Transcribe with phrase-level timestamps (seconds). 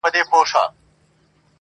[0.03, 0.19] برېښنا
[0.49, 0.63] ځلېږي.